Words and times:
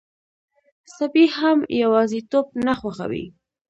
سپي 0.95 1.25
هم 1.37 1.57
یواځيتوب 1.81 2.45
نه 2.65 2.73
خوښوي. 2.79 3.25